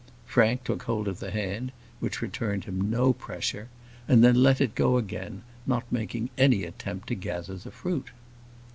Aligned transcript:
Frank 0.25 0.63
took 0.63 0.81
hold 0.81 1.07
of 1.07 1.19
the 1.19 1.29
hand, 1.29 1.71
which 1.99 2.23
returned 2.23 2.63
him 2.63 2.89
no 2.89 3.13
pressure, 3.13 3.69
and 4.07 4.23
then 4.23 4.41
let 4.41 4.59
it 4.59 4.73
go 4.73 4.97
again, 4.97 5.43
not 5.67 5.83
making 5.91 6.31
any 6.39 6.63
attempt 6.63 7.07
to 7.09 7.13
gather 7.13 7.53
the 7.53 7.69
fruit. 7.69 8.07